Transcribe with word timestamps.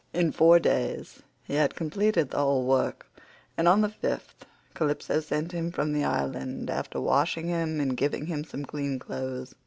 In 0.13 0.31
four 0.31 0.57
days 0.57 1.21
he 1.43 1.53
had 1.53 1.75
completed 1.75 2.31
the 2.31 2.37
whole 2.39 2.65
work, 2.65 3.05
and 3.55 3.67
on 3.67 3.81
the 3.81 3.89
fifth 3.89 4.47
Calypso 4.73 5.19
sent 5.19 5.51
him 5.51 5.71
from 5.71 5.93
the 5.93 6.03
island 6.03 6.71
after 6.71 6.99
washing 6.99 7.45
him 7.49 7.79
and 7.79 7.95
giving 7.95 8.25
him 8.25 8.43
some 8.43 8.65
clean 8.65 8.97
clothes. 8.97 9.53